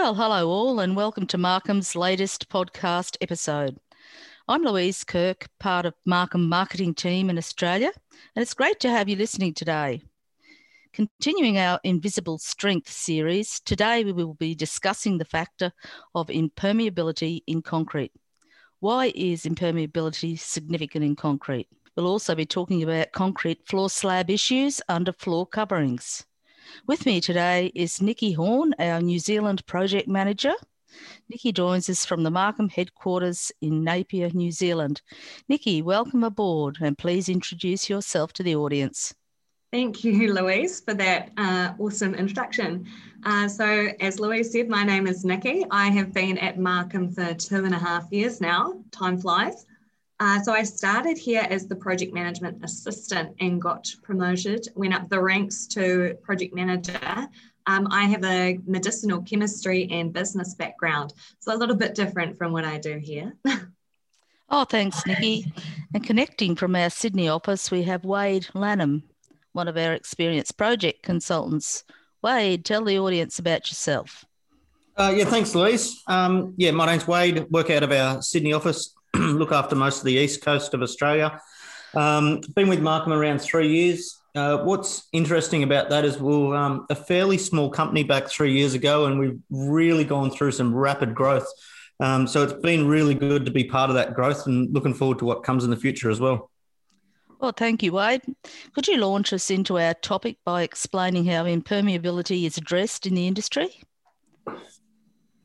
[0.00, 3.80] Well, hello all, and welcome to Markham's latest podcast episode.
[4.46, 7.90] I'm Louise Kirk, part of Markham marketing team in Australia,
[8.36, 10.00] and it's great to have you listening today.
[10.92, 15.72] Continuing our Invisible Strength series, today we will be discussing the factor
[16.14, 18.12] of impermeability in concrete.
[18.78, 21.66] Why is impermeability significant in concrete?
[21.96, 26.24] We'll also be talking about concrete floor slab issues under floor coverings.
[26.86, 30.54] With me today is Nikki Horn, our New Zealand project manager.
[31.28, 35.02] Nikki joins us from the Markham headquarters in Napier, New Zealand.
[35.48, 39.14] Nikki, welcome aboard and please introduce yourself to the audience.
[39.70, 42.86] Thank you, Louise, for that uh, awesome introduction.
[43.24, 45.66] Uh, so, as Louise said, my name is Nikki.
[45.70, 48.82] I have been at Markham for two and a half years now.
[48.92, 49.66] Time flies.
[50.20, 55.08] Uh, so I started here as the project management assistant and got promoted, went up
[55.08, 57.28] the ranks to project manager.
[57.66, 62.52] Um, I have a medicinal chemistry and business background, so a little bit different from
[62.52, 63.36] what I do here.
[64.50, 65.52] oh, thanks, Nikki.
[65.94, 69.04] And connecting from our Sydney office, we have Wade Lanham,
[69.52, 71.84] one of our experienced project consultants.
[72.22, 74.24] Wade, tell the audience about yourself.
[74.96, 76.02] Uh, yeah, thanks, Louise.
[76.08, 77.46] Um, yeah, my name's Wade.
[77.50, 78.94] Work out of our Sydney office.
[79.16, 81.40] look after most of the east coast of Australia.
[81.94, 84.18] Um, been with Markham around three years.
[84.34, 88.74] Uh, what's interesting about that is we're um, a fairly small company back three years
[88.74, 91.46] ago, and we've really gone through some rapid growth.
[92.00, 95.18] Um, so it's been really good to be part of that growth, and looking forward
[95.20, 96.50] to what comes in the future as well.
[97.40, 98.22] Well, thank you, Wade.
[98.74, 103.26] Could you launch us into our topic by explaining how impermeability is addressed in the
[103.26, 103.80] industry?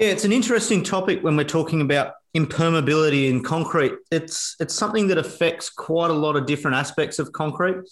[0.00, 3.92] Yeah, it's an interesting topic when we're talking about impermeability in concrete.
[4.10, 7.84] It's it's something that affects quite a lot of different aspects of concrete,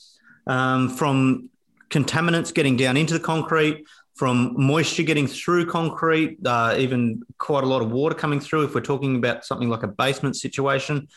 [0.47, 1.51] um, from
[1.91, 7.67] contaminants getting down into the concrete, from moisture getting through concrete, uh, even quite a
[7.67, 8.65] lot of water coming through.
[8.65, 11.09] If we're talking about something like a basement situation,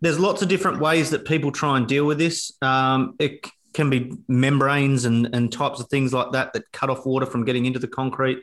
[0.00, 2.50] there's lots of different ways that people try and deal with this.
[2.60, 7.06] Um, it can be membranes and, and types of things like that that cut off
[7.06, 8.42] water from getting into the concrete.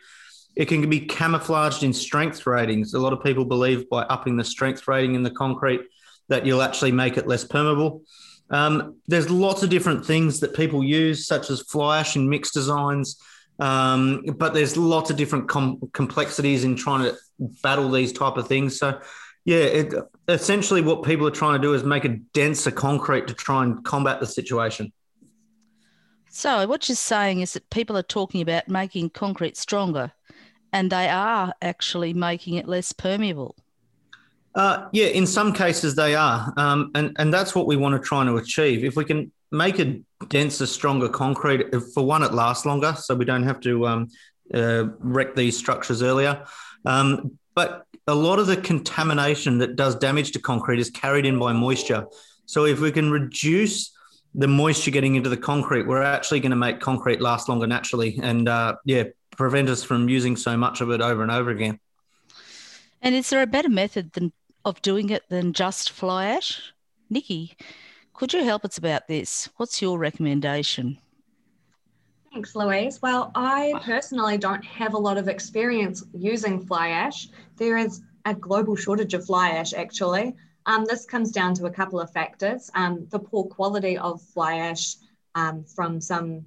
[0.56, 2.94] It can be camouflaged in strength ratings.
[2.94, 5.82] A lot of people believe by upping the strength rating in the concrete
[6.30, 8.04] that you'll actually make it less permeable.
[8.50, 12.54] Um, there's lots of different things that people use, such as fly ash and mixed
[12.54, 13.20] designs.
[13.60, 17.18] Um, but there's lots of different com- complexities in trying to
[17.64, 18.78] battle these type of things.
[18.78, 19.00] So,
[19.46, 19.94] yeah, it,
[20.28, 23.84] essentially what people are trying to do is make a denser concrete to try and
[23.84, 24.92] combat the situation.
[26.30, 30.12] So, what you're saying is that people are talking about making concrete stronger
[30.76, 33.56] and they are actually making it less permeable.
[34.54, 38.08] Uh, yeah, in some cases they are, um, and and that's what we want to
[38.08, 38.84] try to achieve.
[38.84, 43.26] If we can make a denser, stronger concrete, for one, it lasts longer, so we
[43.26, 44.10] don't have to um,
[44.54, 46.46] uh, wreck these structures earlier.
[46.86, 51.40] Um, but a lot of the contamination that does damage to concrete is carried in
[51.40, 52.06] by moisture.
[52.46, 53.94] So if we can reduce
[54.36, 58.20] the moisture getting into the concrete, we're actually going to make concrete last longer naturally.
[58.22, 59.06] And uh, yeah,
[59.38, 61.80] prevent us from using so much of it over and over again.
[63.02, 66.74] And is there a better method than of doing it than just fly ash?
[67.10, 67.56] Nikki,
[68.14, 69.50] could you help us about this?
[69.58, 70.98] What's your recommendation?
[72.34, 73.02] Thanks, Louise.
[73.02, 77.30] Well, I personally don't have a lot of experience using fly ash.
[77.56, 80.36] There is a global shortage of fly ash, actually.
[80.66, 82.72] Um, this comes down to a couple of factors.
[82.74, 84.96] Um, the poor quality of fly ash
[85.36, 86.46] um, from some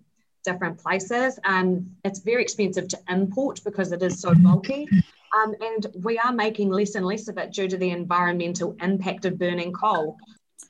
[0.50, 1.38] different places.
[1.44, 1.68] and
[2.04, 4.88] it's very expensive to import because it is so bulky.
[5.36, 9.26] Um, and we are making less and less of it due to the environmental impact
[9.26, 10.16] of burning coal.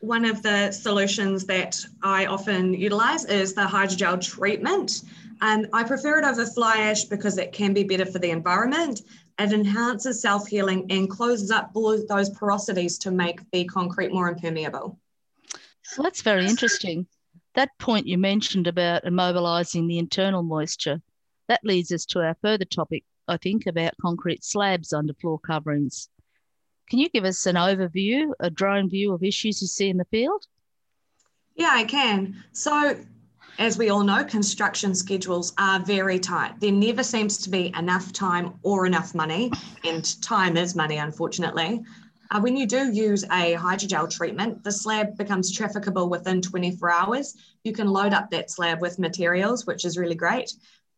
[0.01, 5.03] One of the solutions that I often utilize is the hydrogel treatment.
[5.41, 9.03] Um, I prefer it over fly ash because it can be better for the environment.
[9.39, 14.29] It enhances self healing and closes up all those porosities to make the concrete more
[14.29, 14.99] impermeable.
[15.85, 17.07] So that's very interesting
[17.55, 21.01] that point you mentioned about immobilising the internal moisture,
[21.49, 26.09] that leads us to our further topic, I think, about concrete slabs under floor coverings.
[26.89, 30.07] Can you give us an overview, a drone view of issues you see in the
[30.07, 30.47] field?
[31.55, 32.43] Yeah, I can.
[32.53, 32.97] So,
[33.59, 36.61] as we all know, construction schedules are very tight.
[36.61, 39.51] There never seems to be enough time or enough money,
[39.85, 41.83] and time is money, unfortunately.
[42.31, 47.37] Uh, when you do use a hydrogel treatment, the slab becomes trafficable within 24 hours.
[47.65, 50.53] You can load up that slab with materials, which is really great.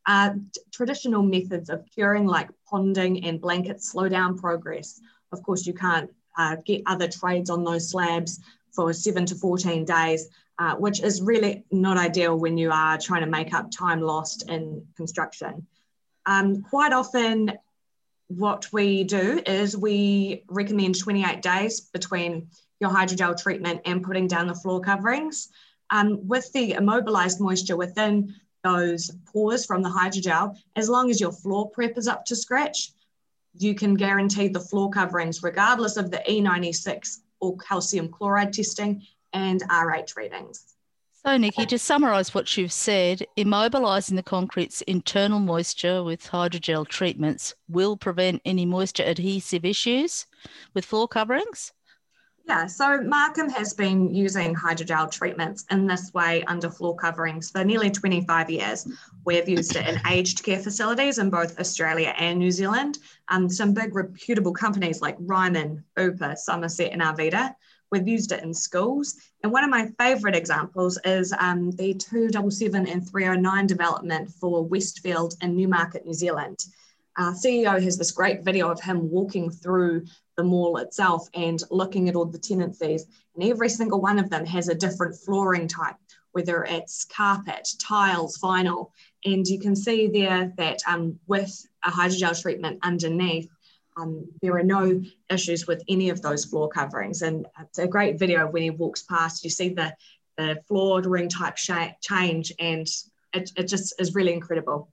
[0.06, 0.31] Uh,
[0.73, 5.00] traditional methods of curing like ponding and blankets slow down progress.
[5.31, 8.41] Of course, you can't uh, get other trades on those slabs
[8.73, 10.29] for seven to 14 days,
[10.59, 14.49] uh, which is really not ideal when you are trying to make up time lost
[14.49, 15.67] in construction.
[16.27, 17.53] Um, quite often,
[18.31, 22.49] what we do is we recommend 28 days between
[22.79, 25.49] your hydrogel treatment and putting down the floor coverings.
[25.91, 28.32] Um, with the immobilized moisture within
[28.62, 32.93] those pores from the hydrogel, as long as your floor prep is up to scratch,
[33.59, 39.62] you can guarantee the floor coverings regardless of the E96 or calcium chloride testing and
[39.62, 40.77] RH readings.
[41.26, 47.55] So, Nikki, to summarise what you've said, immobilising the concrete's internal moisture with hydrogel treatments
[47.69, 50.26] will prevent any moisture adhesive issues
[50.72, 51.75] with floor coverings?
[52.46, 57.64] Yeah, so Markham has been using hydrogel treatments in this way under floor coverings for
[57.64, 58.88] nearly 25 years.
[59.26, 62.99] We've used it in aged care facilities in both Australia and New Zealand.
[63.28, 67.55] Um, some big reputable companies like Ryman, Bupa, Somerset, and Arvida.
[67.90, 69.16] We've used it in schools.
[69.42, 75.34] And one of my favourite examples is um, the 277 and 309 development for Westfield
[75.42, 76.64] in Newmarket, New Zealand.
[77.19, 80.06] Our CEO has this great video of him walking through
[80.37, 83.06] the mall itself and looking at all the tenancies.
[83.34, 85.96] And every single one of them has a different flooring type,
[86.32, 88.90] whether it's carpet, tiles, vinyl.
[89.25, 93.50] And you can see there that um, with a hydrogel treatment underneath,
[93.96, 97.22] um, there are no issues with any of those floor coverings.
[97.22, 99.44] And it's a great video when he walks past.
[99.44, 99.94] You see the,
[100.37, 102.87] the floored ring type change, and
[103.32, 104.90] it, it just is really incredible.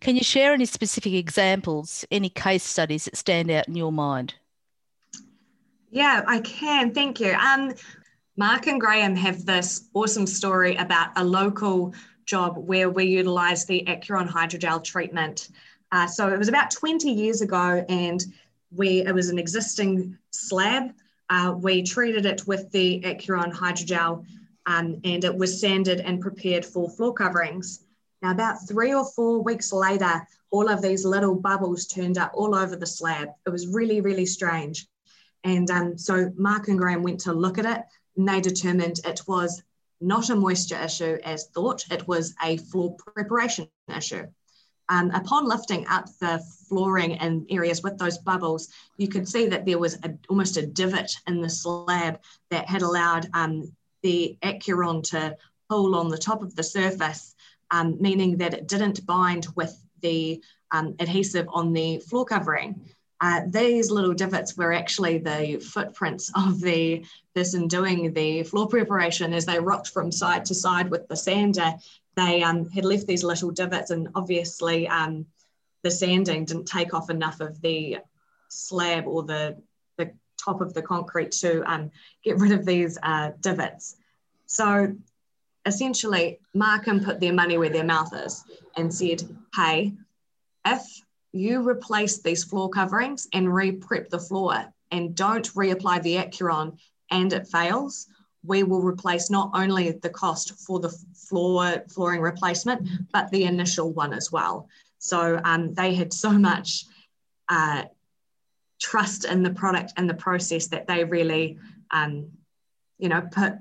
[0.00, 4.34] Can you share any specific examples, any case studies that stand out in your mind?
[5.90, 6.92] Yeah, I can.
[6.92, 7.32] Thank you.
[7.32, 7.72] Um,
[8.36, 11.94] Mark and Graham have this awesome story about a local
[12.26, 15.48] job where we utilised the Aquron hydrogel treatment
[15.92, 18.24] uh, so it was about 20 years ago, and
[18.70, 20.92] we it was an existing slab.
[21.30, 24.24] Uh, we treated it with the Aquron hydrogel,
[24.66, 27.84] um, and it was sanded and prepared for floor coverings.
[28.22, 32.54] Now, about three or four weeks later, all of these little bubbles turned up all
[32.54, 33.28] over the slab.
[33.46, 34.86] It was really, really strange.
[35.44, 37.84] And um, so Mark and Graham went to look at it,
[38.16, 39.62] and they determined it was
[40.00, 44.26] not a moisture issue as thought, it was a floor preparation issue.
[44.90, 49.66] Um, upon lifting up the flooring in areas with those bubbles, you could see that
[49.66, 52.20] there was a, almost a divot in the slab
[52.50, 53.70] that had allowed um,
[54.02, 55.36] the Aquron to
[55.68, 57.34] pull on the top of the surface,
[57.70, 62.80] um, meaning that it didn't bind with the um, adhesive on the floor covering.
[63.20, 67.04] Uh, these little divots were actually the footprints of the
[67.34, 71.74] person doing the floor preparation as they rocked from side to side with the sander
[72.18, 75.26] they um, had left these little divots, and obviously um,
[75.84, 77.98] the sanding didn't take off enough of the
[78.48, 79.56] slab or the,
[79.98, 80.10] the
[80.42, 81.90] top of the concrete to um,
[82.24, 83.96] get rid of these uh, divots.
[84.46, 84.94] So
[85.64, 88.44] essentially, Markham put their money where their mouth is
[88.76, 89.22] and said,
[89.54, 89.92] hey,
[90.64, 90.82] if
[91.32, 96.78] you replace these floor coverings and re-prep the floor and don't reapply the Aquron
[97.10, 98.08] and it fails,
[98.44, 103.92] we will replace not only the cost for the floor flooring replacement, but the initial
[103.92, 104.68] one as well.
[104.98, 106.84] So um, they had so much
[107.48, 107.84] uh,
[108.80, 111.58] trust in the product and the process that they really,
[111.90, 112.30] um,
[112.98, 113.54] you know, put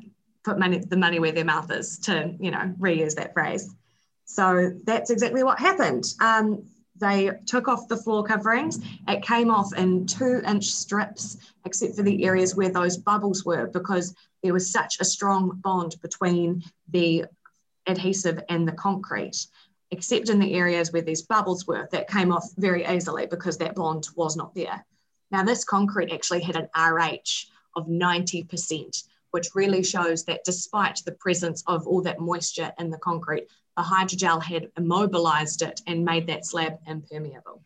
[0.44, 3.74] put money the money where their mouth is to you know reuse that phrase.
[4.26, 6.06] So that's exactly what happened.
[6.20, 6.64] Um,
[7.00, 8.80] they took off the floor coverings.
[9.08, 13.68] It came off in two inch strips, except for the areas where those bubbles were,
[13.68, 17.26] because there was such a strong bond between the
[17.88, 19.48] adhesive and the concrete,
[19.92, 23.76] except in the areas where these bubbles were, that came off very easily because that
[23.76, 24.86] bond was not there.
[25.32, 31.12] Now, this concrete actually had an RH of 90%, which really shows that despite the
[31.14, 36.28] presence of all that moisture in the concrete, the hydrogel had immobilized it and made
[36.28, 37.62] that slab impermeable.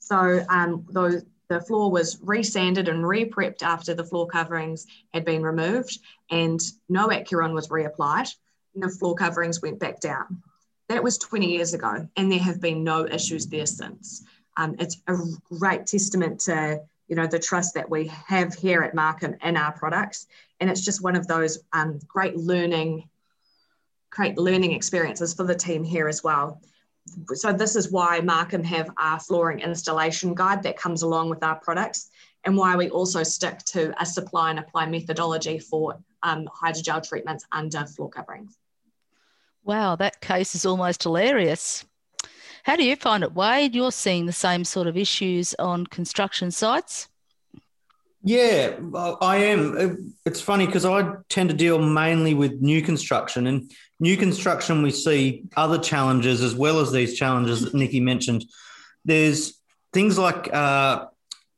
[0.00, 5.42] So um, those, the floor was resanded and re-prepped after the floor coverings had been
[5.42, 5.98] removed
[6.30, 8.34] and no Aquron was reapplied
[8.74, 10.42] and the floor coverings went back down.
[10.88, 14.24] That was 20 years ago and there have been no issues there since.
[14.56, 15.16] Um, it's a
[15.50, 19.72] great testament to you know the trust that we have here at Markham in our
[19.72, 20.26] products
[20.60, 23.08] and it's just one of those um, great learning
[24.10, 26.60] create learning experiences for the team here as well.
[27.34, 31.56] So this is why Markham have our flooring installation guide that comes along with our
[31.56, 32.10] products
[32.44, 37.44] and why we also stick to a supply and apply methodology for um, hydrogel treatments
[37.52, 38.56] under floor coverings.
[39.64, 41.84] Wow, that case is almost hilarious.
[42.64, 43.74] How do you find it, Wade?
[43.74, 47.08] You're seeing the same sort of issues on construction sites?
[48.26, 48.76] Yeah,
[49.20, 50.14] I am.
[50.24, 54.92] It's funny because I tend to deal mainly with new construction, and new construction we
[54.92, 58.46] see other challenges as well as these challenges that Nikki mentioned.
[59.04, 59.60] There's
[59.92, 61.06] things like uh,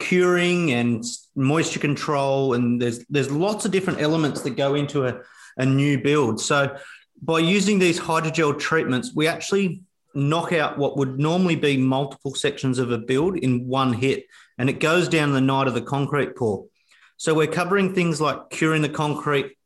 [0.00, 1.04] curing and
[1.36, 5.20] moisture control, and there's there's lots of different elements that go into a,
[5.58, 6.40] a new build.
[6.40, 6.76] So
[7.22, 9.82] by using these hydrogel treatments, we actually
[10.16, 14.26] knock out what would normally be multiple sections of a build in one hit,
[14.58, 16.66] and it goes down the night of the concrete pour.
[17.18, 19.56] So we're covering things like curing the concrete,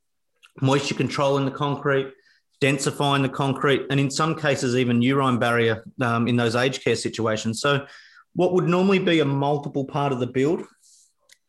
[0.61, 2.13] moisture control in the concrete,
[2.61, 6.97] densifying the concrete, and in some cases even urine barrier um, in those aged care
[6.97, 7.61] situations.
[7.61, 7.87] So
[8.35, 10.65] what would normally be a multiple part of the build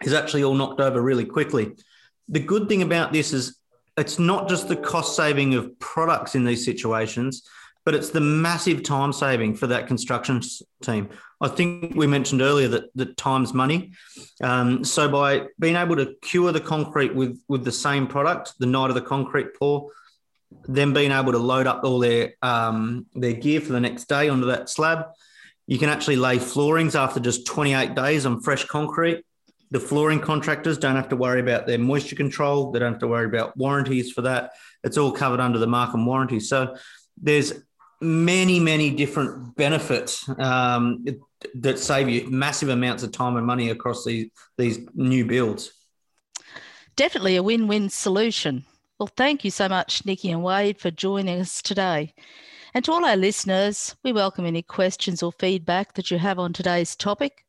[0.04, 1.74] is actually all knocked over really quickly.
[2.30, 3.58] The good thing about this is
[3.98, 7.44] it's not just the cost saving of products in these situations,
[7.84, 10.42] but it's the massive time saving for that construction
[10.84, 11.10] team.
[11.42, 13.94] I think we mentioned earlier that, that time's money.
[14.44, 18.68] Um, so by being able to cure the concrete with, with the same product the
[18.68, 19.92] night of the concrete pour,
[20.66, 24.30] then being able to load up all their um, their gear for the next day
[24.30, 25.06] onto that slab,
[25.66, 29.24] you can actually lay floorings after just 28 days on fresh concrete.
[29.72, 32.72] The flooring contractors don't have to worry about their moisture control.
[32.72, 34.52] They don't have to worry about warranties for that.
[34.84, 36.42] It's all covered under the Markham warranty.
[36.42, 36.76] So
[37.22, 37.54] there's
[38.02, 41.06] many, many different benefits um,
[41.56, 45.72] that save you massive amounts of time and money across these, these new builds.
[46.96, 48.66] Definitely a win win solution.
[49.00, 52.14] Well, thank you so much, Nikki and Wade, for joining us today.
[52.74, 56.54] And to all our listeners, we welcome any questions or feedback that you have on
[56.54, 57.44] today's topic,